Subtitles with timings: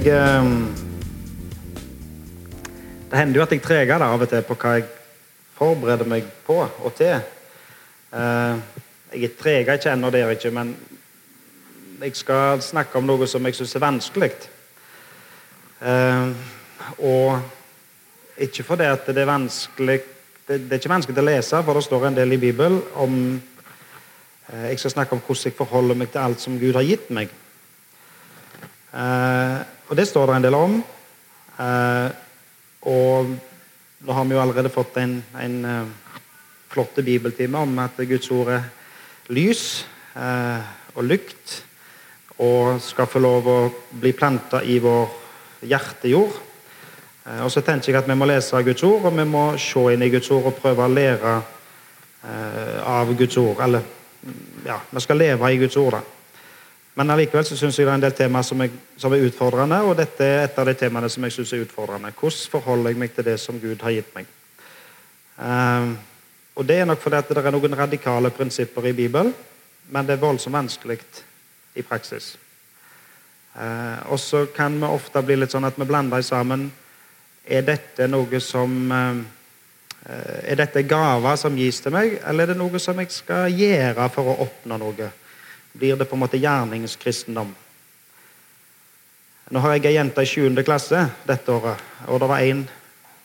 [0.00, 0.46] Jeg eh,
[3.10, 4.84] Det hender jo at jeg treger det av og til på hva jeg
[5.58, 7.18] forbereder meg på og til.
[8.16, 8.62] Eh,
[9.12, 10.70] jeg treger ikke ennå der, ikke, men
[12.00, 14.30] jeg skal snakke om noe som jeg syns er vanskelig.
[15.84, 16.30] Eh,
[17.04, 21.76] og ikke fordi at det er vanskelig det, det, er ikke vanskelig å lese, for
[21.76, 23.18] det står en del i Bibelen om
[24.48, 27.12] eh, Jeg skal snakke om hvordan jeg forholder meg til alt som Gud har gitt
[27.12, 27.36] meg.
[29.90, 30.82] Eh, og det står det en del om.
[31.58, 32.10] Eh,
[32.86, 33.26] og
[34.00, 35.86] nå har vi jo allerede fått en, en uh,
[36.70, 38.62] flott bibeltime om at Guds ord er
[39.28, 39.84] lys
[40.16, 40.62] eh,
[40.94, 41.58] og lykt
[42.40, 43.58] og skal få lov å
[44.00, 45.10] bli planta i vår
[45.68, 46.38] hjertejord.
[47.26, 49.84] Eh, og så tenker jeg at Vi må lese Guds ord, og vi må se
[49.92, 51.40] inn i Guds ord og prøve å lære
[52.86, 53.60] av Guds ord.
[53.64, 53.84] Eller
[54.64, 55.98] ja, vi skal leve i Guds ord.
[55.98, 56.19] da.
[57.00, 58.60] Men allikevel så syns jeg det er en del temaer som,
[59.00, 62.10] som, er utfordrende, og dette er et av de temaene som jeg syns er utfordrende.
[62.12, 64.26] Hvordan forholder jeg meg til det som Gud har gitt meg?
[65.40, 65.94] Um,
[66.60, 69.32] og Det er nok fordi at det er noen radikale prinsipper i Bibelen,
[69.88, 70.98] men det er voldsomt vanskelig
[71.80, 72.34] i praksis.
[73.56, 76.68] Uh, og så kan vi ofte bli litt sånn at vi blander sammen
[77.48, 79.16] Er dette noe som uh,
[80.44, 84.12] Er dette gaver som gis til meg, eller er det noe som jeg skal gjøre
[84.12, 85.10] for å oppnå noe?
[85.72, 87.54] Blir det på en måte gjerningskristendom.
[89.50, 90.62] Nå har jeg ei jente i 7.
[90.62, 92.62] klasse dette året, og det var en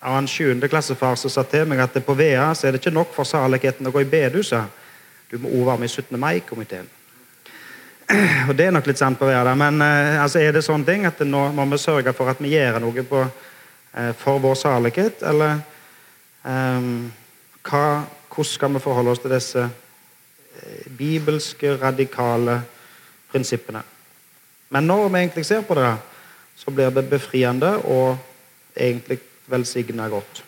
[0.05, 0.67] annen en 7.
[0.69, 3.87] klassefar som sa til meg at på VEA så er det ikke nok for saligheten
[3.87, 4.81] å gå i bedehuset.
[5.29, 6.19] Du må òg være med i 17.
[6.21, 6.89] mai-komiteen.
[8.49, 11.07] Og Det er nok litt sant på VEA, men eh, altså, er det sånn ting
[11.09, 13.23] at nå må vi sørge for at vi gjør noe på,
[13.97, 15.57] eh, for vår salighet, eller
[16.43, 17.11] um,
[17.65, 17.85] hva,
[18.29, 19.65] hvordan skal vi forholde oss til disse
[20.97, 22.61] bibelske, radikale
[23.31, 23.81] prinsippene.
[24.69, 25.91] Men når vi egentlig ser på det,
[26.55, 28.17] så blir det befriende og
[28.75, 30.43] egentlig velsigna godt.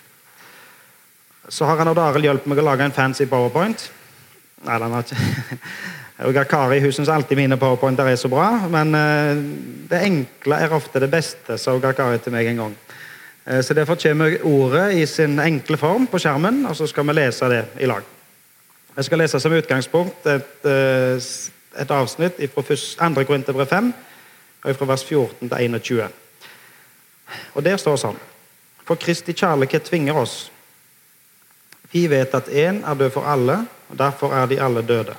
[1.49, 3.87] Så har han og Arild hjulpet meg å lage en fancy powerpoint.
[4.65, 5.21] Nei, den har ikke
[6.27, 9.37] og Kari hun syns alltid mine powerpointer er så bra, men uh,
[9.89, 12.75] det enkle er ofte det beste, sa Kari til meg en gang.
[13.45, 17.19] Uh, så Derfor kommer ordet i sin enkle form på skjermen, og så skal vi
[17.19, 18.16] lese det i lag.
[18.97, 22.61] Jeg skal lese som utgangspunkt et, eh, et avsnitt fra
[23.13, 23.23] 2.
[23.23, 23.93] Korinterbrev 5,
[24.73, 26.09] fra vers 14 til 21.
[27.53, 28.17] Og Der står sånn
[28.87, 30.51] For Kristi kjærlighet tvinger oss.
[31.91, 35.15] Vi vet at én er død for alle, og derfor er de alle døde.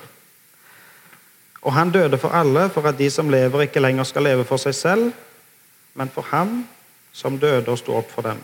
[1.61, 4.57] Og han døde for alle, for at de som lever, ikke lenger skal leve for
[4.57, 5.13] seg selv,
[5.93, 6.67] men for ham
[7.13, 8.43] som døde og sto opp for dem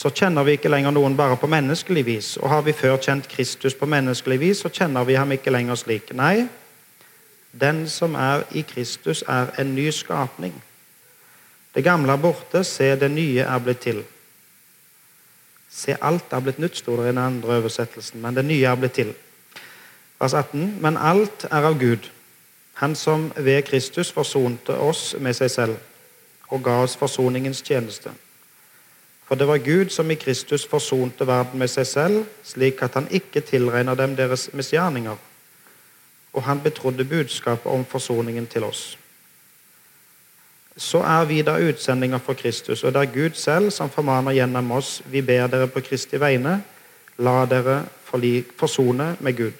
[0.00, 2.28] så kjenner vi ikke lenger noen bare på menneskelig vis.
[2.40, 5.76] Og har vi før kjent Kristus på menneskelig vis, så kjenner vi ham ikke lenger
[5.76, 6.14] slik.
[6.16, 6.46] Nei,
[7.52, 10.54] den som er i Kristus, er en ny skapning.
[11.74, 14.00] Det gamle er borte, se, det nye er blitt til.
[15.68, 18.80] Se, alt er blitt nytt, sto det i den andre oversettelsen, men det nye er
[18.80, 19.12] blitt til.
[20.20, 20.78] Vers 18.
[20.80, 22.08] Men alt er av Gud,
[22.80, 25.74] Han som ved Kristus forsonte oss med seg selv
[26.48, 28.08] og ga oss forsoningens tjeneste.
[29.30, 33.04] For det var Gud som i Kristus forsonte verden med seg selv, slik at han
[33.14, 35.14] ikke tilregner dem deres misgjerninger.
[36.32, 38.98] Og han betrodde budskapet om forsoningen til oss.
[40.76, 44.72] Så er vi da utsendinger for Kristus, og det er Gud selv som formaner gjennom
[44.74, 44.98] oss.
[45.06, 46.56] Vi ber dere på Kristi vegne,
[47.22, 47.84] la dere
[48.58, 49.54] forsone med Gud.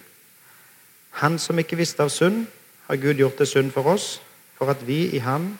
[1.22, 2.42] Han som ikke visste av synd,
[2.88, 4.16] har Gud gjort det synd for oss,
[4.58, 5.52] for at vi i ham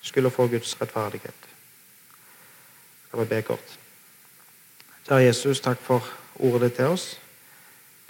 [0.00, 1.47] skulle få Guds rettferdighet.
[3.08, 3.78] Skal vi be kort.
[5.08, 6.04] Kjære Jesus, takk for
[6.44, 7.06] ordet ditt til oss.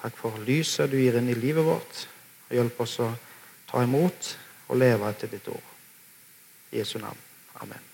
[0.03, 2.05] Takk for lyset du gir inn i livet vårt.
[2.51, 3.13] Hjelp oss å
[3.71, 4.33] ta imot
[4.69, 5.71] og leve etter ditt ord.
[6.73, 7.19] I Jesu navn.
[7.63, 7.87] Amen.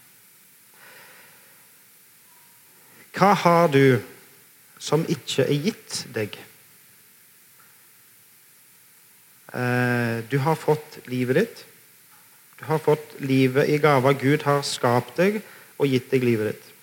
[3.14, 4.00] Hva har du
[4.82, 6.34] som ikke er gitt deg?
[9.54, 11.64] Eh, du har fått livet ditt.
[12.58, 14.16] Du har fått livet i gave.
[14.18, 15.42] Gud har skapt deg
[15.78, 16.73] og gitt deg livet ditt.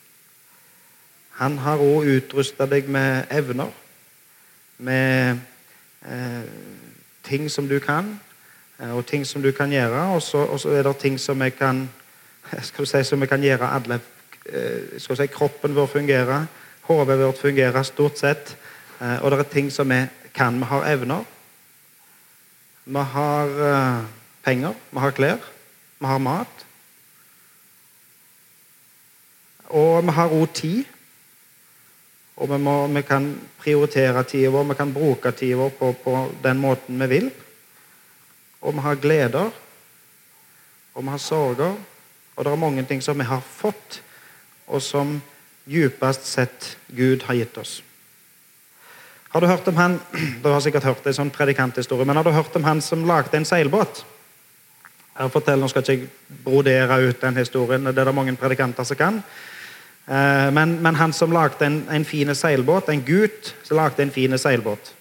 [1.39, 3.71] Han har òg utrusta deg med evner,
[4.77, 5.39] med
[6.05, 6.43] eh,
[7.23, 8.19] ting som du kan,
[8.79, 10.01] eh, og ting som du kan gjøre.
[10.15, 11.89] Og så, og så er det ting som jeg kan
[12.85, 13.99] si, som jeg kan gjøre alle
[14.45, 16.45] eh, skal si, Kroppen vår fungerer,
[16.81, 18.57] hodet vårt fungerer stort sett.
[19.01, 20.59] Eh, og det er ting som vi kan.
[20.59, 21.23] Vi har evner.
[22.85, 23.49] Vi har
[24.43, 25.37] penger, vi har klær,
[25.99, 26.65] vi har mat.
[29.69, 30.83] Og vi har òg tid.
[32.35, 33.27] Og vi, må, vi kan
[33.59, 37.31] prioritere tida vår, vi kan bruke tida vår på, på, den måten vi vil.
[38.61, 39.49] Og vi har gleder,
[40.93, 41.75] og vi har sorger,
[42.35, 43.99] Og det er mange ting som vi har fått,
[44.67, 45.21] og som
[45.67, 47.81] djupest sett Gud har gitt oss.
[49.29, 49.99] Har du hørt om han
[50.43, 53.37] Du har sikkert hørt en sånn predikanthistorie, men har du hørt om han som lagde
[53.37, 54.05] en seilbåt?
[55.19, 58.87] Jeg forteller, Nå skal ikke jeg brodere ut den historien, det er det mange predikanter
[58.87, 59.21] som kan.
[60.07, 64.11] Eh, men, men han som lagde en, en fin seilbåt, en gutt som lagde en
[64.11, 64.93] fin seilbåt.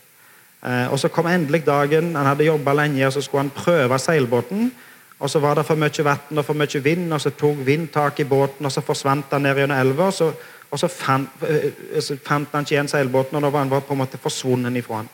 [0.62, 2.16] Eh, og Så kom endelig dagen.
[2.16, 4.72] Han hadde jobba lenge, og så skulle han prøve seilbåten.
[5.18, 7.88] Og Så var det for mye vann og for mye vind, og så tok vind
[7.88, 10.06] tak i båten, og så forsvant han ned gjennom elva.
[10.06, 10.32] Og, så,
[10.70, 13.92] og så, fant, eh, så fant, han ikke igjen seilbåten, og da var han på
[13.92, 15.08] en måte forsvunnet ifra han.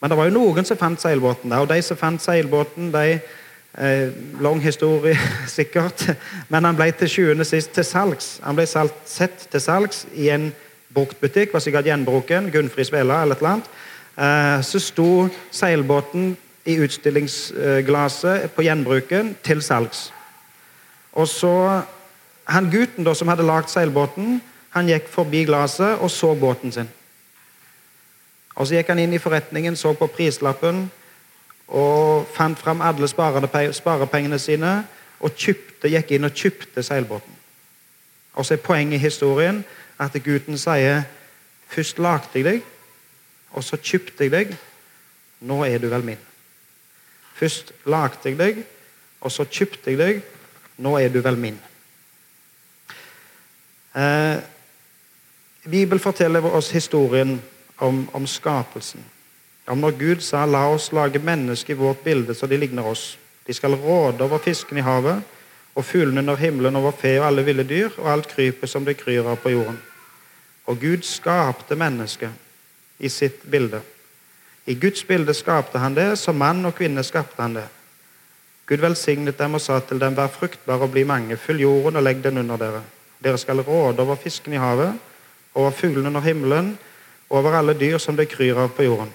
[0.00, 3.20] Men det var jo noen som fant seilbåten, og de som fant seilbåten, de
[3.78, 5.18] eh, Lang historie,
[5.58, 6.06] sikkert,
[6.48, 8.38] men han ble til sjuende sist til salgs.
[8.44, 10.50] Han ble sett til salgs i en
[10.94, 13.72] bruktbutikk, var sikkert gjenbruken, Gunnfris Vela eller et eller annet.
[14.20, 15.10] Eh, så sto
[15.54, 16.36] seilbåten
[16.68, 20.10] i utstillingsglasset på gjenbruken til salgs.
[21.12, 21.82] Og så
[22.50, 24.40] Han gutten da, som hadde lagd seilbåten,
[24.74, 26.88] han gikk forbi glasset og så båten sin.
[28.56, 30.90] Og Så gikk han inn i forretningen, så på prislappen
[31.70, 34.72] og fant fram alle sparepengene sine
[35.20, 37.36] og kjøpte, gikk inn og kjøpte seilbåten.
[38.34, 39.62] Og så er Poenget i historien
[40.00, 41.04] at gutten sier
[41.70, 42.60] først lagde jeg deg,
[43.52, 44.52] og så kjøpte jeg deg.
[45.40, 46.20] Nå er du vel min.
[47.34, 48.62] Først lagde jeg deg,
[49.20, 50.22] og så kjøpte jeg deg.
[50.80, 51.58] Nå er du vel min.
[53.94, 54.38] Eh,
[55.70, 57.42] Bibelen forteller oss historien
[57.78, 59.04] om, om, skapelsen.
[59.70, 63.16] Om når Gud sa 'la oss lage mennesker i vårt bilde så de ligner oss'.
[63.46, 65.22] De skal råde over fisken i havet
[65.74, 68.96] og fuglene under himmelen, over fe og alle ville dyr og alt krypet som det
[68.96, 69.78] kryr av på jorden.
[70.66, 72.30] Og Gud skapte mennesket
[72.98, 73.80] i sitt bilde.
[74.66, 77.68] I Guds bilde skapte han det, som mann og kvinne skapte han det.
[78.66, 82.02] Gud velsignet dem og sa til dem, vær fruktbare og bli mange, fyll jorden og
[82.02, 82.82] legg den under dere.
[83.24, 84.94] Dere skal råde over fisken i havet,
[85.54, 86.78] over fuglene under himmelen,
[87.30, 89.10] over alle dyr som det kryr av på jorden.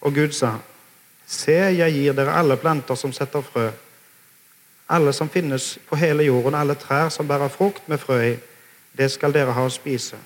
[0.00, 0.54] Og Gud sa,
[1.26, 3.68] se, jeg gir dere alle planter som setter frø,
[4.88, 8.34] alle som finnes på hele jorden, alle trær som bærer frukt med frø i,
[8.98, 10.16] det skal dere ha å spise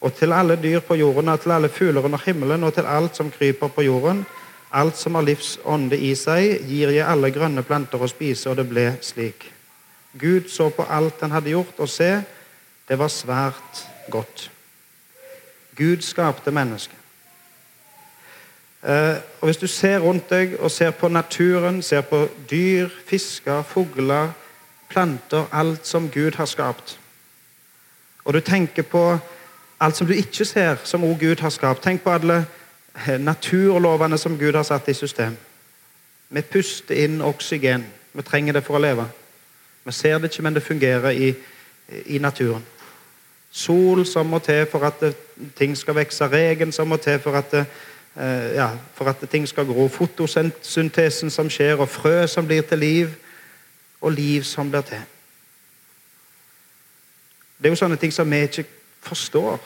[0.00, 3.16] og til alle dyr på jorden, og til alle fugler under himmelen, og til alt
[3.16, 4.26] som kryper på jorden,
[4.72, 8.68] alt som har livsånde i seg, gir jeg alle grønne planter å spise, og det
[8.68, 9.48] ble slik.
[10.18, 12.12] Gud så på alt han hadde gjort, og se,
[12.88, 14.48] det var svært godt.
[15.76, 16.97] Gud skapte mennesket.
[18.82, 23.62] Eh, og Hvis du ser rundt deg og ser på naturen, ser på dyr, fisker,
[23.62, 24.28] fugler,
[24.88, 27.00] planter, alt som Gud har skapt,
[28.24, 29.18] og du tenker på
[29.80, 31.82] alt som du ikke ser, som òg Gud har skapt.
[31.82, 32.44] Tenk på alle
[33.06, 35.36] eh, naturlovene som Gud har satt i system.
[36.28, 37.84] Vi puster inn oksygen.
[38.12, 39.06] Vi trenger det for å leve.
[39.84, 41.34] Vi ser det ikke, men det fungerer i,
[42.06, 42.64] i naturen.
[43.50, 45.04] Sol som må til for at
[45.56, 46.28] ting skal vokse.
[46.28, 47.64] Regen som må til for at, det,
[48.16, 49.88] ja, for at ting skal gro.
[49.88, 53.14] Fotosyntesen som skjer, og frø som blir til liv.
[54.00, 55.02] Og liv som blir til.
[57.58, 58.64] Det er jo sånne ting som vi ikke
[59.02, 59.58] forstår.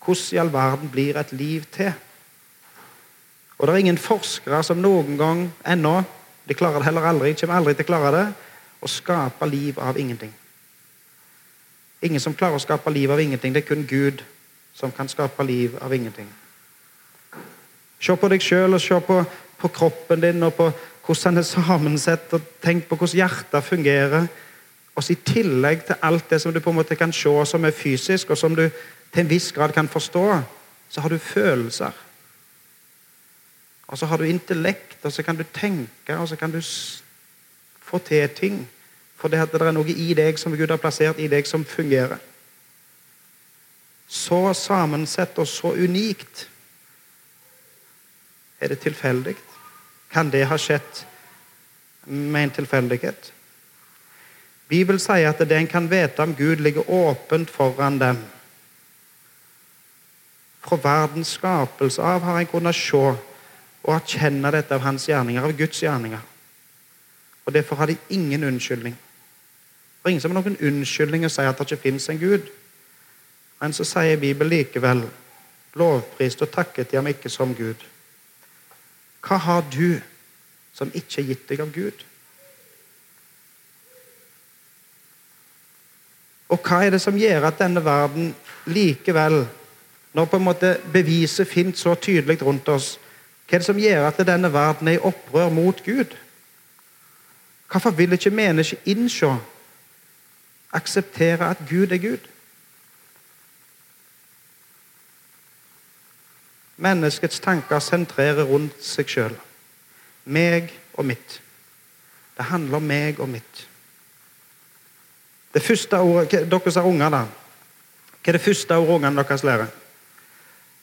[0.00, 1.92] Hvordan i all verden blir et liv til?
[3.58, 6.00] Og det er ingen forskere som noen gang ennå
[6.48, 8.24] de klarer det heller aldri, kommer aldri til å klare det
[8.80, 10.32] å skape liv av ingenting.
[12.02, 13.52] Ingen som klarer å skape liv av ingenting.
[13.52, 14.24] Det er kun Gud
[14.74, 16.26] som kan skape liv av ingenting.
[18.00, 19.18] Se på deg sjøl og se på,
[19.60, 20.70] på, kroppen din og på
[21.04, 22.32] hvordan den er sammensett.
[22.32, 24.28] og Tenk på hvordan hjertet fungerer.
[24.96, 27.76] Og I tillegg til alt det som du på en måte kan se som er
[27.76, 28.68] fysisk, og som du
[29.12, 30.24] til en viss grad kan forstå,
[30.90, 31.92] så har du følelser.
[33.90, 36.60] Og så har du intellekt, og så kan du tenke, og så kan du
[37.80, 38.68] få til ting.
[39.16, 42.18] For det, det er noe i deg som Gud har plassert i deg, som fungerer.
[44.08, 46.49] Så sammensett og så unikt.
[48.60, 49.36] Er det tilfeldig?
[50.10, 51.04] Kan det ha skjedd
[52.06, 53.32] med en tilfeldighet?
[54.68, 58.18] Bibelen sier at det en kan vite om Gud, ligger åpent foran dem.
[60.60, 62.96] Fra verdens skapelse av har en kunnet se
[63.80, 66.20] og erkjenne dette av hans gjerninger, av Guds gjerninger.
[67.46, 68.94] Og Derfor har de ingen unnskyldning.
[68.94, 72.46] Det er ingen som har noen unnskyldning å si at det ikke fins en Gud.
[73.60, 75.02] Men så sier Bibelen likevel
[75.74, 77.82] lovprist og takket de ham ikke som Gud.
[79.20, 80.00] Hva har du
[80.74, 82.04] som ikke er gitt deg av Gud?
[86.50, 88.32] Og hva er det som gjør at denne verden
[88.66, 89.44] likevel,
[90.12, 92.96] når på en måte beviset finnes så tydelig rundt oss,
[93.46, 96.16] hva er det som gjør at denne verden er i opprør mot Gud?
[97.70, 99.30] Hvorfor vil ikke mennesket innse,
[100.72, 102.26] akseptere at Gud er Gud?
[106.80, 109.34] Menneskets tanker sentrerer rundt seg sjøl.
[110.24, 111.40] Meg og mitt.
[112.36, 113.66] Det handler om meg og mitt.
[115.52, 117.24] Det første ordet, Dere som har unger, da.
[118.20, 119.68] Hva er det første ordet ungene deres lærer?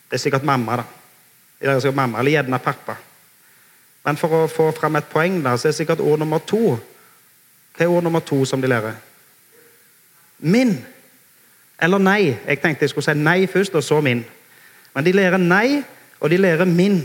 [0.10, 0.78] Det er sikkert mamma.
[0.78, 0.84] da.
[1.60, 2.96] Det er sikkert mamma, Eller gjerne pappa.
[4.06, 6.78] Men for å få fram et poeng, da, så er det sikkert ord nummer to.
[7.76, 8.94] Hva er ord nummer to som de lærer?
[10.40, 10.86] Min.
[11.82, 12.38] Eller nei.
[12.48, 14.26] Jeg tenkte jeg skulle si nei først, og så min.
[14.98, 15.84] Men de lærer nei,
[16.20, 17.04] og de lærer min.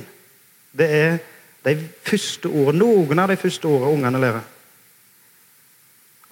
[0.72, 1.18] Det er
[1.66, 1.74] de
[2.08, 4.46] første ordene, noen av de første ordene ungene lærer.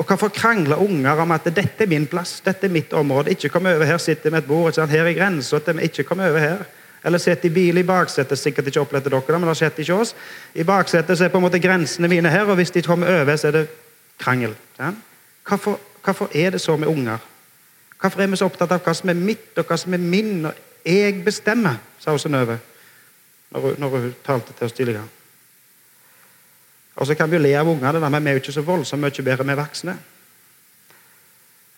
[0.01, 3.29] Og Hvorfor krangler unger om at 'dette er min plass, dette er mitt område'?
[3.29, 6.39] Ikke kom over her, sitter med et bord, ikke her er grensa ikke kom over
[6.39, 6.65] her.
[7.05, 8.39] Eller sitt i bil i baksetet.
[8.39, 10.15] Sikkert ikke opplevd dere men det har skjedd ikke oss.
[10.55, 13.49] I baksetet er på en måte grensene mine her, og hvis de kommer over, så
[13.49, 13.69] er det
[14.19, 14.55] krangel.
[14.79, 14.93] Ja?
[15.49, 17.19] Hvorfor, hvorfor, er det så med unger?
[18.01, 20.47] Hvorfor er vi så opptatt av hva som er mitt, og hva som er min?
[20.47, 20.53] og
[20.85, 22.59] Jeg bestemmer, sa Synnøve
[23.51, 25.09] når, når hun talte til oss tidligere.
[26.97, 29.03] Og så kan vi jo le av ungene, men vi er jo ikke så voldsomt
[29.03, 29.95] mye bedre med voksne.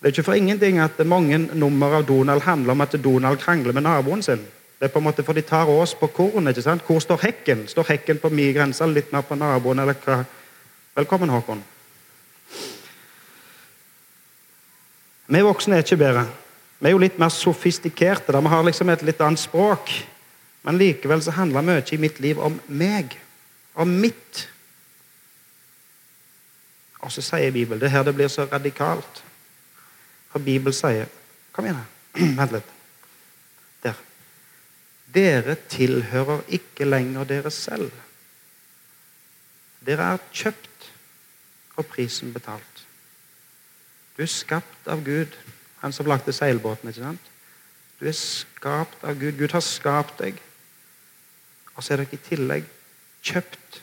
[0.02, 3.72] Det er ikke for ingenting at mange nummer av Donald handler om at Donald krangler
[3.72, 4.42] med naboen sin.
[4.78, 6.48] Det er på en måte for de tar oss på korn.
[6.48, 6.82] ikke sant?
[6.82, 7.68] Hvor står hekken?
[7.68, 10.24] Står hekken på min grense, litt mer på naboen, eller hva?
[10.96, 11.62] Velkommen, Håkon.
[15.26, 16.26] Vi voksne er ikke bedre.
[16.82, 18.34] Vi er jo litt mer sofistikerte.
[18.34, 18.40] Da.
[18.42, 19.92] Vi har liksom et litt annet språk.
[20.66, 23.14] Men likevel så handler mye i mitt liv om meg.
[23.78, 24.48] Om mitt.
[27.02, 29.22] Og så sier Bibelen Det er her det blir så radikalt.
[30.32, 31.06] For Bibelen sier
[31.52, 31.82] Kom igjen.
[32.38, 32.68] Vent litt.
[33.84, 33.98] Der.
[35.12, 37.92] Dere tilhører ikke lenger dere selv.
[39.84, 40.88] Dere er kjøpt
[41.76, 42.86] og prisen betalt.
[44.16, 45.36] Du er skapt av Gud,
[45.82, 46.88] han som lagde seilbåten.
[46.88, 47.30] ikke sant?
[48.00, 49.36] Du er skapt av Gud.
[49.38, 50.38] Gud har skapt deg.
[51.74, 52.68] Og så er dere i tillegg
[53.22, 53.82] kjøpt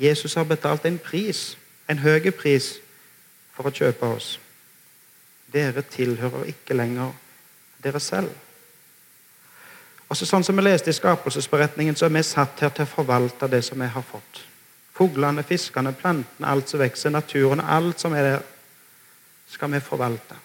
[0.00, 2.78] Jesus har betalt en pris, en høy pris,
[3.52, 4.38] for å kjøpe oss.
[5.52, 7.10] Dere tilhører ikke lenger
[7.84, 8.30] dere selv.
[10.10, 13.48] Også Sånn som vi leste i skapelsesberetningen, så er vi satt her til å forvalte
[13.50, 14.40] det som vi har fått.
[14.96, 18.48] Fuglene, fiskene, plantene, alt som vokser, naturen, alt som er der,
[19.50, 20.36] skal vi forvalte.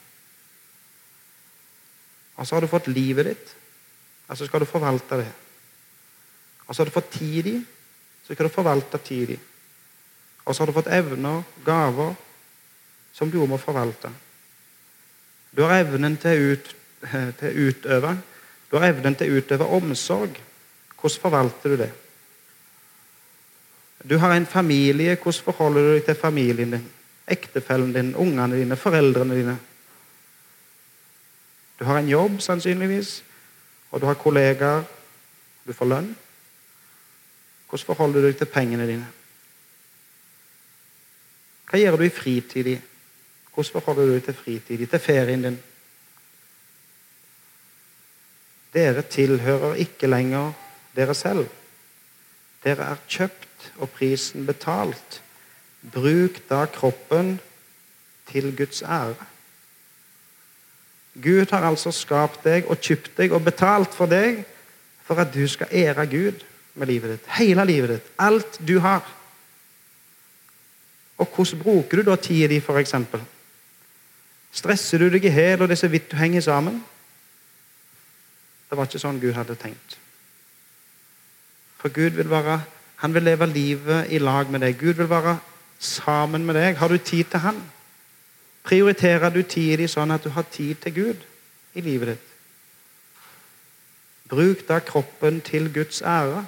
[2.36, 3.56] Og så har du fått livet ditt,
[4.28, 5.32] altså skal du forvalte det.
[6.66, 7.58] Og så har du fått tid i,
[8.26, 9.38] så skal du forvalte tid
[10.46, 12.16] Og så har du fått evner, gaver,
[13.14, 14.12] som du må forvalte.
[15.56, 16.76] Du har evnen til å, ut,
[17.70, 18.18] utøve.
[18.70, 20.38] Du har evnen til å utøve omsorg.
[21.00, 21.92] Hvordan forvalter du det?
[24.04, 25.16] Du har en familie.
[25.16, 26.86] Hvordan forholder du deg til familien din?
[27.28, 29.56] Ektefellen din, ungene dine, foreldrene dine?
[31.80, 33.24] Du har en jobb, sannsynligvis,
[33.92, 34.84] og du har kollegaer.
[35.68, 36.12] Du får lønn.
[37.70, 39.08] Hvordan forholder du deg til pengene dine?
[41.66, 42.70] Hva gjør du i fritid?
[43.50, 45.58] Hvordan forholder du deg til fritid, til ferien din?
[48.76, 50.52] Dere tilhører ikke lenger
[50.96, 51.48] dere selv.
[52.64, 55.22] Dere er kjøpt og prisen betalt.
[55.94, 57.36] Bruk da kroppen
[58.32, 59.16] til Guds ære.
[61.16, 64.42] Gud har altså skapt deg og kjøpt deg og betalt for deg
[65.06, 66.44] for at du skal ære Gud
[66.76, 67.30] med livet ditt.
[67.38, 68.10] Hele livet ditt.
[68.20, 69.06] Alt du har.
[71.18, 72.96] Og hvordan bruker du da tida di, f.eks.?
[74.56, 76.82] Stresser du deg i hæl, og det er så vidt du henger sammen?
[78.70, 80.00] Det var ikke sånn Gud hadde tenkt.
[81.80, 82.64] For Gud vil være
[82.96, 84.78] han vil leve livet i lag med deg.
[84.80, 85.38] Gud vil være
[85.86, 86.78] sammen med deg.
[86.78, 87.62] Har du tid til Han?
[88.66, 91.26] Prioriterer du tida di sånn at du har tid til Gud
[91.78, 92.32] i livet ditt?
[94.30, 96.46] Bruk da kroppen til Guds ære.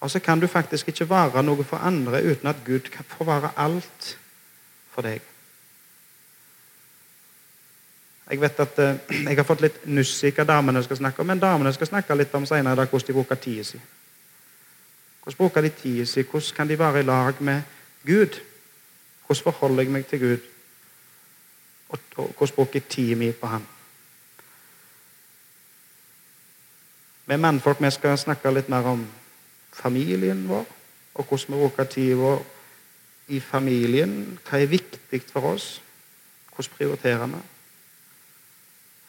[0.00, 3.24] Og så kan du faktisk ikke være noe for andre uten at Gud kan få
[3.24, 4.10] være alt
[4.92, 5.24] for deg.
[8.30, 11.28] Jeg vet at eh, jeg har fått litt nuss i hva damene skal snakke om,
[11.30, 13.80] men damene skal snakke litt om senere hvordan de bruker tida si.
[15.26, 16.22] Hvordan bruker de tida si?
[16.22, 17.62] Hvordan kan de være i lag med
[18.06, 18.40] Gud?
[19.26, 20.38] Hvordan forholder jeg meg til Gud?
[21.88, 23.66] Og, hvordan bruker jeg tida mi på Han?
[27.26, 29.02] Vi mannfolk vi skal snakke litt mer om
[29.72, 30.66] familien vår,
[31.14, 32.46] og hvordan vi bruker tida vår
[33.28, 34.38] i familien.
[34.46, 35.82] Hva er viktig for oss?
[36.54, 37.44] Hvordan prioriterer vi?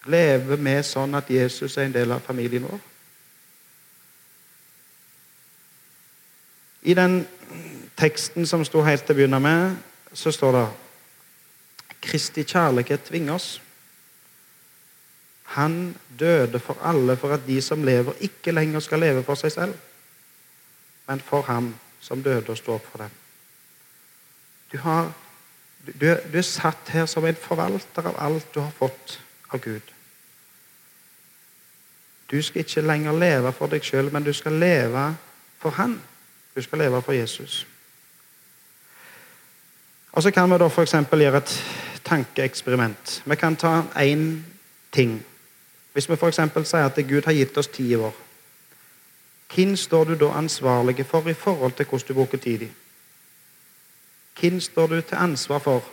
[0.10, 2.97] Lever vi sånn at Jesus er en del av familien vår?
[6.88, 7.20] I den
[8.00, 9.76] teksten som sto helt til å begynne med,
[10.16, 10.66] så står det
[12.08, 13.48] Kristi kjærlighet tvinger oss.
[15.58, 19.52] Han døde for alle for at de som lever, ikke lenger skal leve for seg
[19.52, 19.76] selv,
[21.08, 23.14] men for ham som døde og sto opp for dem.
[24.72, 25.12] Du, har,
[25.88, 29.20] du, du er satt her som en forvalter av alt du har fått
[29.52, 29.96] av Gud.
[32.28, 35.10] Du skal ikke lenger leve for deg sjøl, men du skal leve
[35.60, 35.96] for Han.
[36.58, 37.68] Du skal leve for Jesus.
[40.12, 40.94] Og Så kan vi da f.eks.
[41.12, 41.64] gjøre et
[42.06, 43.24] tankeeksperiment.
[43.26, 44.42] Vi kan ta én
[44.92, 45.26] ting.
[45.94, 46.36] Hvis vi f.eks.
[46.66, 48.16] sier at Gud har gitt oss ti år,
[49.56, 52.72] hvem står du da ansvarlig for i forhold til hvordan du bruker tid i?
[54.40, 55.84] Hvem står du til ansvar for?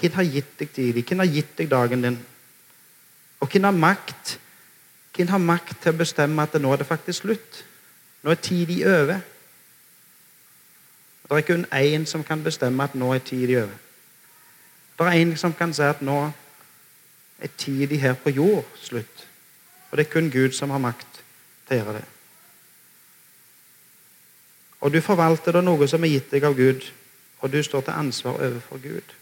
[0.00, 1.02] Hvem har gitt deg tid?
[1.02, 2.18] Hvem har gitt deg dagen din?
[3.40, 4.38] Og hvem har makt
[5.16, 7.64] hvem har makt til å bestemme at nå er det faktisk slutt?
[8.24, 9.20] Nå er tida over.
[11.28, 13.76] Det er kun én som kan bestemme at nå er tida over.
[14.98, 16.30] Det er en som kan si at nå
[17.38, 19.26] er tida her på jord slutt.
[19.90, 21.20] Og det er kun Gud som har makt
[21.68, 22.04] til å gjøre det.
[24.80, 26.82] Og du forvalter da noe som er gitt deg av Gud,
[27.40, 29.14] og du står til ansvar overfor Gud.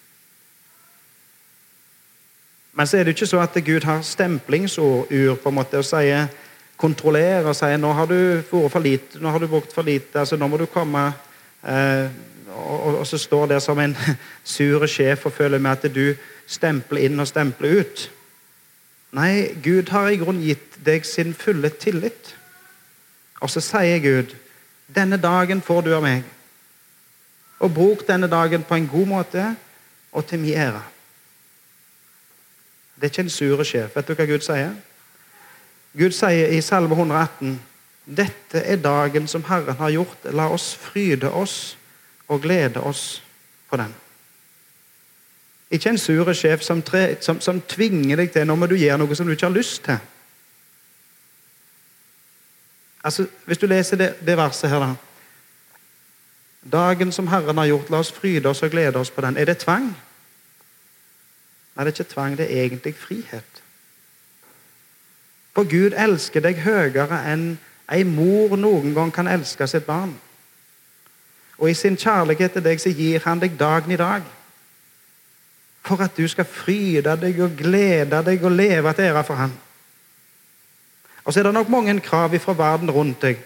[2.72, 5.06] Men så er det ikke så at Gud har stemplingsur
[5.42, 6.26] på en måte og sier
[6.82, 8.18] kontroller og si nå har du
[8.50, 11.06] vært for lite, nå har du brukt for lite, altså nå må du komme
[11.62, 12.10] eh,
[12.52, 13.96] og, og, så står der som en
[14.44, 16.14] sur sjef og føler med at du
[16.46, 18.04] stempler inn og stempler ut.
[19.16, 22.34] Nei, Gud har i grunnen gitt deg sin fulle tillit.
[23.40, 24.36] Og så sier Gud
[24.92, 26.24] denne dagen får du av meg.
[27.62, 29.44] Og bruk denne dagen på en god måte
[30.12, 30.82] og til min ære.
[32.96, 33.96] Det er ikke en sure sjef.
[33.96, 34.74] Vet du hva Gud sier?
[35.92, 37.60] Gud sier i Salme 118.:
[38.04, 40.24] Dette er dagen som Herren har gjort.
[40.32, 41.76] La oss fryde oss
[42.28, 43.22] og glede oss
[43.70, 43.94] på den.
[45.70, 48.98] Ikke en sure sjef som, tre, som, som tvinger deg til nå må du gjøre
[49.00, 50.00] noe som du ikke har lyst til.
[53.04, 54.94] Altså, Hvis du leser det, det verset her, da
[56.62, 59.36] Dagen som Herren har gjort, la oss fryde oss og glede oss på den.
[59.36, 59.88] Er det tvang?
[61.74, 63.61] Nei, det er ikke tvang, det er egentlig frihet.
[65.52, 67.56] For Gud elsker deg høyere enn
[67.92, 70.14] ei mor noen gang kan elske sitt barn.
[71.58, 74.24] Og i sin kjærlighet til deg så gir han deg dagen i dag.
[75.84, 79.52] For at du skal fryde deg og glede deg og leve til ære for han.
[81.24, 83.38] Og så er det nok mange krav fra verden rundt deg.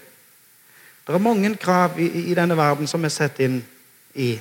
[1.06, 3.60] Det er mange krav i, i denne verden som er satt inn
[4.14, 4.32] i.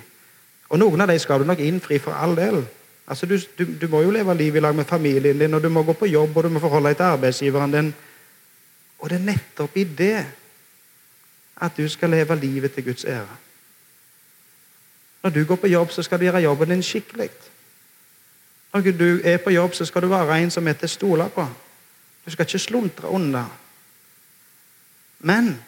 [0.69, 2.63] Og noen av dem skal du nok innfri for all del.
[3.08, 5.70] Altså, du, du, du, må jo leve livet i lag med familien din, og du
[5.70, 7.94] må gå på jobb og du må forholde deg til arbeidsgiveren din.
[9.00, 10.26] Og det er nettopp i det
[11.62, 13.36] at du skal leve livet til Guds ære.
[15.24, 17.30] Når du går på jobb, så skal du gjøre jobben din skikkelig.
[18.74, 21.30] Når du er på jobb, så skal du være en som er til å stole
[21.30, 21.48] på.
[22.26, 23.46] Du skal ikke sluntre unna.
[25.20, 25.62] Men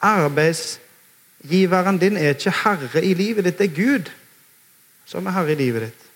[0.00, 3.58] arbeidsgiveren din er ikke herre i livet ditt.
[3.58, 4.10] Det er Gud
[5.06, 6.09] som er herre i livet ditt.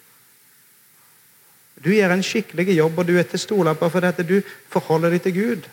[1.82, 4.36] Du gjør en skikkelig jobb, og du er til å stole på fordi du
[4.72, 5.70] forholder deg til Gud.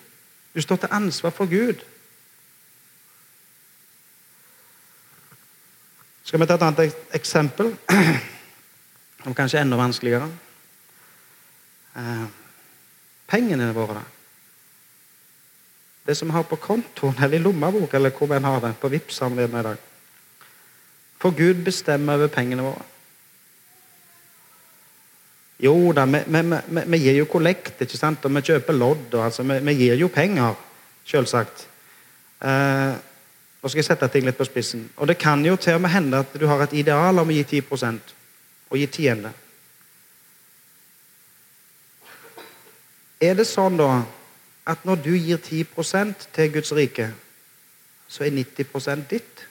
[0.56, 1.84] Du står til ansvar for Gud.
[6.24, 7.74] Skal vi ta et annet eksempel,
[9.24, 10.30] som kanskje er enda vanskeligere?
[12.00, 12.26] Eh,
[13.28, 14.04] pengene våre.
[16.08, 18.90] Det som vi har på kontoen eller i lommebok, eller hvor vi har det, på
[18.90, 19.78] Vipps i dag.
[21.22, 22.88] For Gud bestemmer over pengene våre.
[25.62, 28.26] Jo da, vi, gir jo kollekt, ikke sant?
[28.26, 29.12] og vi kjøper lodd.
[29.14, 30.58] Og, altså, vi, gir jo penger,
[31.06, 31.68] selvsagt.
[32.42, 32.94] Eh,
[33.62, 34.88] nå skal jeg sette ting litt på spissen.
[34.98, 37.36] Og Det kan jo til og med hende at du har et ideal om å
[37.36, 38.16] gi 10%
[38.72, 39.34] og gi tiende.
[43.22, 44.02] Er det sånn da
[44.72, 47.12] at når du gir 10% til Guds rike,
[48.10, 49.46] så er 90% ditt?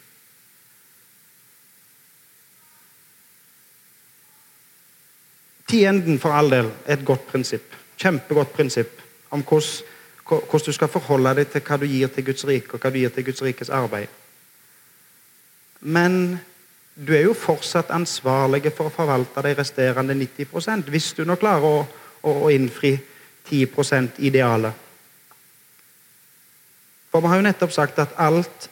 [5.71, 7.77] Tienden, for all del, er et godt prinsipp.
[8.01, 9.87] Kjempegodt prinsipp om hvordan,
[10.27, 12.99] hvordan du skal forholde deg til hva du gir til Guds rike, og hva du
[12.99, 14.11] gir til Guds rikes arbeid.
[15.81, 16.41] Men
[16.95, 21.65] du er jo fortsatt ansvarlig for å forvalte de resterende 90% hvis du nå klarer
[21.65, 21.85] å,
[22.21, 22.97] å, å innfri
[23.49, 24.89] 10% idealet.
[27.11, 28.69] For vi har jo nettopp sagt at alt,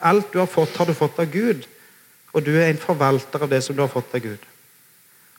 [0.00, 1.66] alt du har fått, har du fått av Gud.
[2.32, 4.48] Og du er en forvalter av det som du har fått av Gud.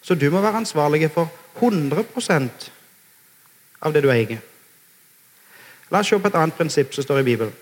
[0.03, 2.69] Så du må være ansvarlig for 100%
[3.81, 4.41] av det du eier.
[5.91, 7.53] La oss se på et annet prinsipp som står i Bibelen.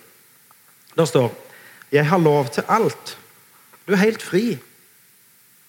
[0.97, 1.31] Der står
[1.91, 3.17] Jeg har lov til alt.
[3.87, 4.57] Du er helt fri.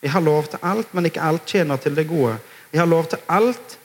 [0.02, 2.36] Jeg har lov til alt, men ikke alt tjener til det gode.
[2.72, 3.78] Jeg har lov til alt,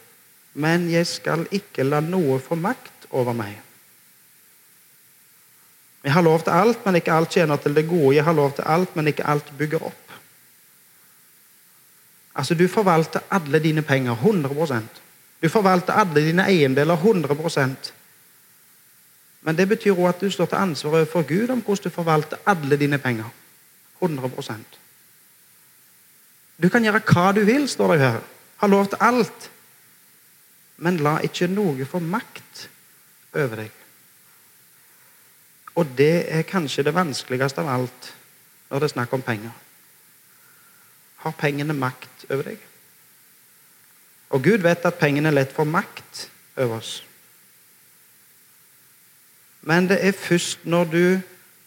[0.54, 3.58] men jeg skal ikke la noe få makt over meg.
[6.04, 8.16] Jeg har lov til alt, men ikke alt tjener til det gode.
[8.16, 10.07] Jeg har lov til alt, men ikke alt bygger opp.
[12.38, 15.02] Altså, Du forvalter alle dine penger 100%
[15.42, 17.94] Du forvalter alle dine eiendeler 100%
[19.42, 22.38] Men det betyr også at du står til ansvar overfor Gud om hvordan du forvalter
[22.46, 23.30] alle dine penger.
[24.04, 24.54] 100%
[26.64, 28.20] Du kan gjøre hva du vil, står det her.
[28.58, 29.52] Har lov til alt.
[30.78, 32.70] Men la ikke noe få makt
[33.36, 33.72] over deg.
[35.78, 38.12] Og det er kanskje det vanskeligste av alt
[38.70, 39.54] når det er snakk om penger.
[41.28, 42.62] Har pengene makt over deg?
[44.32, 46.22] Og Gud vet at pengene lett får makt
[46.56, 47.02] over oss.
[49.68, 51.04] Men det er først når du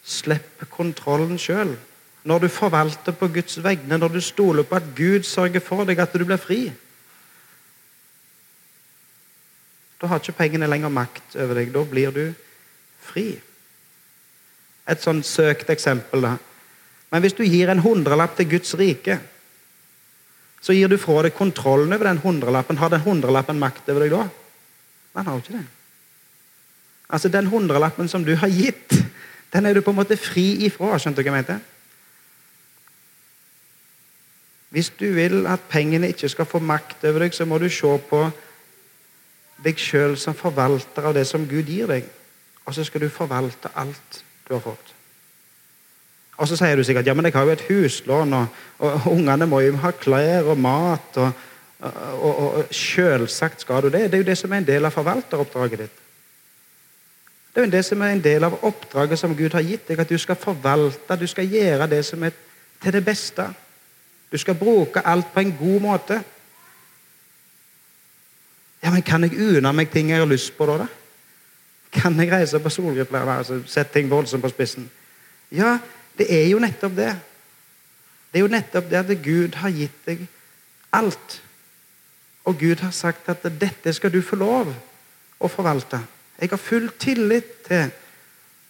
[0.05, 1.75] slipper kontrollen sjøl,
[2.25, 6.01] når du forvalter på Guds vegne, når du stoler på at Gud sørger for deg,
[6.01, 6.61] at du blir fri.
[10.01, 11.73] Da har ikke pengene lenger makt over deg.
[11.75, 12.23] Da blir du
[13.05, 13.27] fri.
[14.89, 16.25] Et sånn søkt eksempel.
[16.25, 16.39] da.
[17.13, 19.19] Men hvis du gir en hundrelapp til Guds rike,
[20.61, 22.79] så gir du fra deg kontrollen over den hundrelappen.
[22.79, 24.27] Har den hundrelappen makt over deg da?
[25.17, 25.67] Man har jo ikke det.
[27.11, 28.95] Altså, Den hundrelappen som du har gitt,
[29.53, 30.99] den er du på en måte fri ifra.
[30.99, 31.59] Skjønte du hva jeg mente?
[34.71, 37.91] Hvis du vil at pengene ikke skal få makt over deg, så må du se
[38.11, 38.23] på
[39.65, 42.07] deg sjøl som forvalter av det som Gud gir deg.
[42.69, 44.95] Og så skal du forvalte alt du har fått.
[46.41, 49.47] Og så sier du sikkert ja, men jeg har jo et huslån, og, og ungene
[49.49, 51.17] må jo ha klær og mat.
[51.21, 51.33] og,
[51.81, 54.07] og, og Selvsagt skal du det.
[54.09, 55.99] Det er jo det som er en del av forvalteroppdraget ditt.
[57.51, 60.01] Det er jo det som er en del av oppdraget som Gud har gitt deg,
[60.01, 62.33] at du skal forvalte, du skal gjøre det som er
[62.81, 63.49] til det beste.
[64.33, 66.23] Du skal bruke alt på en god måte.
[68.83, 70.87] Ja, men Kan jeg unne meg ting jeg har lyst på, da?
[70.87, 70.87] da?
[71.93, 73.29] Kan jeg reise på solgrupper?
[73.29, 74.91] Altså, sette ting voldsomt på spissen.
[75.51, 75.79] Ja,
[76.21, 77.13] det er jo nettopp det.
[78.31, 80.27] Det er jo nettopp det at Gud har gitt deg
[80.95, 81.41] alt.
[82.45, 84.71] Og Gud har sagt at dette skal du få lov
[85.41, 86.01] å forvalte.
[86.41, 87.91] Jeg har full tillit til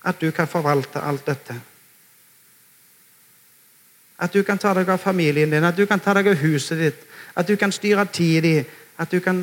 [0.06, 1.56] at du kan forvalte alt dette.
[4.20, 6.78] At du kan ta deg av familien din, at du kan ta deg av huset
[6.78, 7.02] ditt,
[7.34, 8.54] at du kan styre tida di,
[9.00, 9.42] at du kan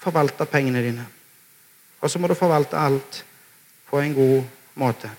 [0.00, 1.06] forvalte pengene dine.
[2.00, 3.24] Og så må du forvalte alt
[3.90, 4.42] på en god
[4.80, 5.10] måte.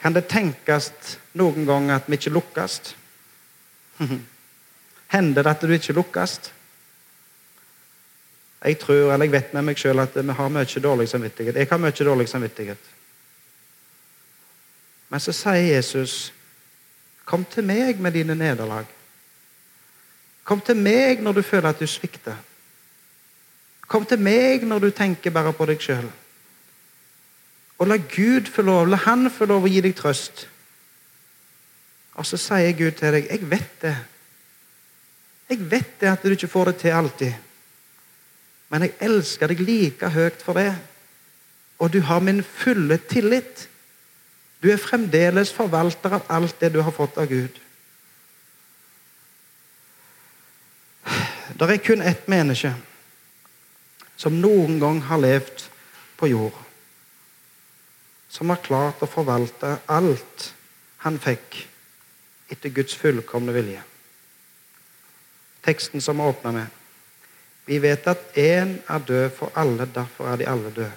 [0.00, 0.92] Kan det tenkes
[1.36, 2.94] noen gang at vi ikke lukkes?
[5.14, 6.38] Hender det at du ikke lukkes?
[8.64, 11.56] Jeg tror, eller jeg vet med meg sjøl at vi har mye dårlig samvittighet.
[11.56, 12.90] Jeg har mye dårlig samvittighet.
[15.10, 16.32] Men så sier Jesus,
[17.24, 18.86] 'Kom til meg med dine nederlag'.
[20.44, 22.36] Kom til meg når du føler at du svikter.
[23.86, 26.10] Kom til meg når du tenker bare på deg sjøl.
[27.80, 30.44] Og la Gud få lov, la Han få lov å gi deg trøst.
[32.20, 34.04] Og så sier Gud til deg, 'Jeg vet det'.
[35.50, 37.32] Jeg vet det at du ikke får det til alltid.
[38.70, 40.76] Men jeg elsker deg like høyt for det.
[41.78, 43.68] Og du har min fulle tillit.
[44.62, 47.60] Du er fremdeles forvalter av alt det du har fått av Gud.
[51.58, 52.74] Det er kun ett menneske
[54.16, 55.64] som noen gang har levd
[56.16, 56.69] på jord.
[58.30, 60.50] Som har klart å forvalte alt
[61.04, 61.64] han fikk
[62.50, 63.82] etter Guds fullkomne vilje.
[65.64, 66.66] Teksten som vi åpna med.
[67.66, 70.92] Vi vet at én er død for alle, derfor er de alle døde.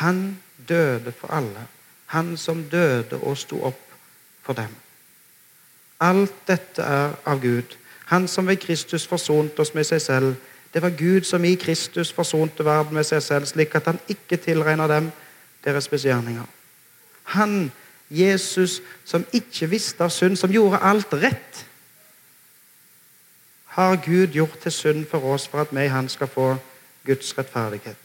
[0.00, 1.66] Han døde for alle.
[2.06, 3.80] Han som døde og sto opp
[4.42, 4.72] for dem.
[6.00, 7.76] Alt dette er av Gud.
[8.10, 10.34] Han som ved Kristus forsonte oss med seg selv
[10.74, 14.40] det var Gud som i Kristus forsonte verden med seg selv, slik at han ikke
[14.42, 15.12] tilregner dem
[15.64, 16.44] deres misgjerninger.
[17.24, 17.72] Han,
[18.10, 21.66] Jesus, som ikke visste av synd, som gjorde alt rett,
[23.74, 26.56] har Gud gjort til synd for oss for at vi han skal få
[27.06, 27.96] Guds rettferdighet.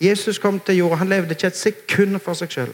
[0.00, 0.94] Jesus kom til jorda.
[0.94, 2.70] Han levde ikke et sekund for seg sjøl.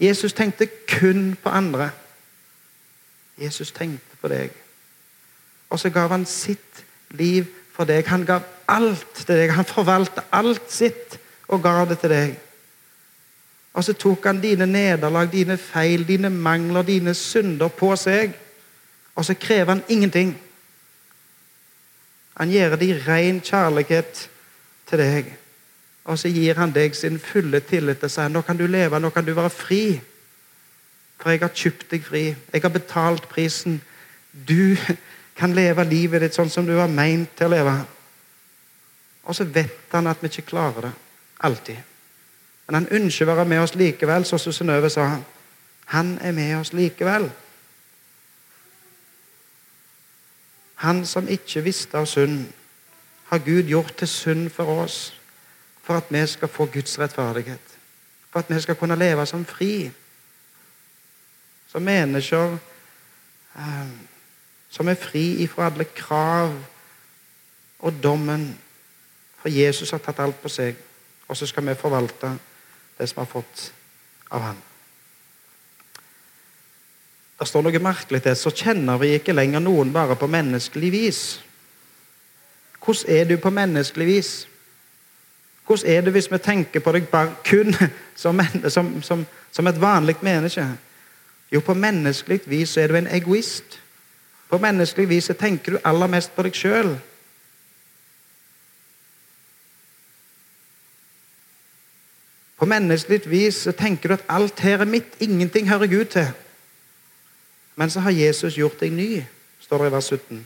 [0.00, 1.90] Jesus tenkte kun på andre.
[3.38, 4.52] Jesus tenkte på deg.
[5.70, 8.06] Og så gav han sitt liv for deg.
[8.06, 9.50] Han gav alt til deg.
[9.56, 12.34] Han forvalter alt sitt og ga det til deg.
[13.74, 18.34] Og så tok han dine nederlag, dine feil, dine mangler, dine synder på seg.
[19.14, 20.34] Og så krever han ingenting.
[22.38, 24.28] Han gjør det i ren kjærlighet
[24.86, 25.32] til deg.
[26.04, 29.10] Og så gir han deg sin fulle tillit og sier nå kan du leve, nå
[29.10, 29.84] kan du være fri.
[31.18, 32.24] For jeg har kjøpt deg fri.
[32.52, 33.80] Jeg har betalt prisen.
[34.32, 34.76] Du
[35.38, 37.74] kan leve livet ditt sånn som du var meint til å leve.
[39.24, 40.92] Og så vet han at vi ikke klarer det.
[41.40, 41.76] Alltid.
[42.66, 45.08] Men han ønsker å være med oss likevel, som Synnøve sa.
[45.92, 47.28] Han er med oss likevel.
[50.84, 52.46] Han som ikke visste av synd,
[53.28, 55.14] har Gud gjort til synd for oss
[55.84, 57.76] for at vi skal få Guds rettferdighet.
[58.30, 59.90] For at vi skal kunne leve som fri.
[61.68, 62.56] Som mennesker
[63.56, 63.88] eh,
[64.74, 66.54] som er fri ifra alle krav
[67.78, 68.48] og dommen.
[69.38, 70.74] For Jesus har tatt alt på seg,
[71.28, 72.34] og så skal vi forvalte
[72.98, 73.72] det som vi har fått
[74.30, 74.62] av ham.
[77.38, 78.36] Det står noe merkelig til.
[78.38, 81.22] Så kjenner vi ikke lenger noen bare på menneskelig vis.
[82.84, 84.32] Hvordan er du på menneskelig vis?
[85.66, 87.74] Hvordan er du hvis vi tenker på deg bare kun
[88.22, 90.66] som, som, som, som et vanlig menneske?
[91.52, 93.80] Jo, på menneskelig vis er du en egoist.
[94.50, 96.94] På menneskelig vis tenker du aller mest på deg sjøl.
[102.64, 106.30] På menneskelig vis tenker du at alt her er mitt, ingenting hører Gud til.
[107.76, 109.20] Men så har Jesus gjort deg ny,
[109.60, 110.38] står det i vers 17.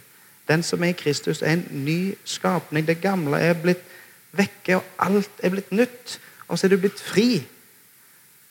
[0.49, 2.87] Den som er i Kristus, er en ny skapning.
[2.87, 3.85] Det gamle er blitt
[4.33, 6.19] vekke, og alt er blitt nytt.
[6.49, 7.45] Og så er du blitt fri.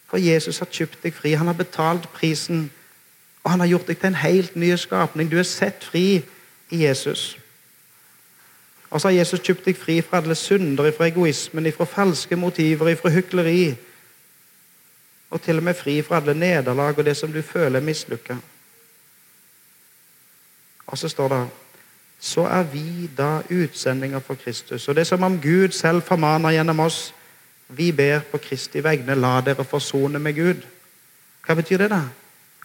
[0.08, 1.36] For Jesus har kjøpt deg fri.
[1.36, 2.70] Han har betalt prisen.
[3.44, 5.28] Og han har gjort deg til en helt ny skapning.
[5.32, 6.22] Du er sett fri
[6.72, 7.34] i Jesus.
[8.90, 12.96] Og så har Jesus kjøpt deg fri fra alle synder, fra egoismen, fra falske motiver,
[12.96, 13.76] fra hykleri.
[15.30, 18.38] Og til og med fri fra alle nederlag og det som du føler er mislykka.
[20.88, 21.48] Og så står det
[22.20, 24.88] så er vi da utsendinger for Kristus.
[24.88, 27.14] Og det er som om Gud selv formaner gjennom oss.
[27.68, 30.64] Vi ber på Kristi vegne, la dere forsone med Gud.
[31.46, 32.02] Hva betyr det, da?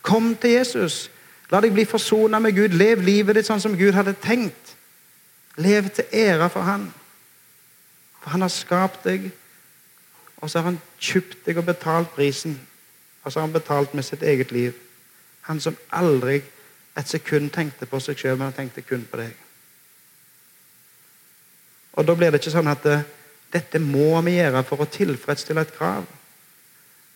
[0.02, 1.10] Kom til Jesus.
[1.50, 2.72] La deg bli forsona med Gud.
[2.78, 4.71] Lev livet ditt sånn som Gud hadde tenkt.
[5.56, 6.92] Lev til ære for Han.
[8.20, 9.30] For Han har skapt deg,
[10.36, 12.60] og så har Han kjøpt deg og betalt prisen.
[13.24, 14.72] Og så har Han betalt med sitt eget liv.
[15.42, 16.42] Han som aldri
[16.96, 19.32] et sekund tenkte på seg sjøl, men han tenkte kun på deg.
[21.92, 22.98] Og Da blir det ikke sånn at det,
[23.52, 26.04] dette må vi gjøre for å tilfredsstille et krav.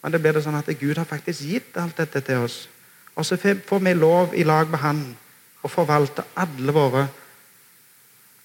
[0.03, 2.69] Men det blir det sånn at Gud har faktisk gitt alt dette til oss.
[3.17, 5.01] Og så får vi lov i lag med Han
[5.65, 7.07] å forvalte alle våre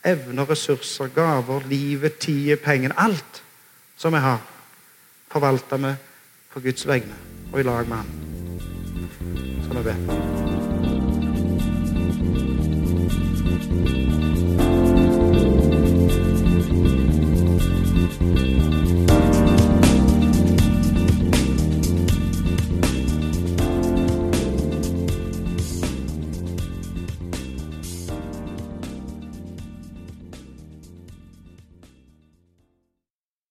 [0.04, 3.44] evner, ressurser, gaver, livet, tida, pengene Alt
[3.98, 4.42] som vi har,
[5.32, 5.94] forvalter vi
[6.54, 7.16] på Guds vegne
[7.52, 8.08] og i lag med Han.
[9.66, 9.96] Skal vi be.